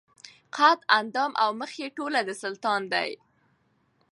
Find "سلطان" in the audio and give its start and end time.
2.43-2.81